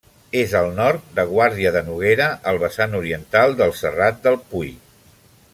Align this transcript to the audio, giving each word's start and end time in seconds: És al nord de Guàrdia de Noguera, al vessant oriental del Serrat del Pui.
És 0.37 0.53
al 0.59 0.69
nord 0.79 1.11
de 1.19 1.25
Guàrdia 1.33 1.73
de 1.75 1.83
Noguera, 1.91 2.29
al 2.53 2.59
vessant 2.65 2.99
oriental 3.03 3.57
del 3.63 3.77
Serrat 3.85 4.21
del 4.29 4.43
Pui. 4.55 4.77